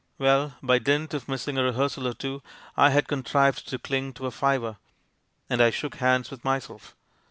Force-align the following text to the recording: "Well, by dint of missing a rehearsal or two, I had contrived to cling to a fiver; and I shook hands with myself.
"Well, 0.17 0.55
by 0.63 0.79
dint 0.79 1.13
of 1.13 1.27
missing 1.29 1.59
a 1.59 1.63
rehearsal 1.63 2.07
or 2.07 2.15
two, 2.15 2.41
I 2.75 2.89
had 2.89 3.07
contrived 3.07 3.67
to 3.67 3.77
cling 3.77 4.13
to 4.13 4.25
a 4.25 4.31
fiver; 4.31 4.77
and 5.47 5.61
I 5.61 5.69
shook 5.69 5.97
hands 5.97 6.31
with 6.31 6.43
myself. 6.43 6.95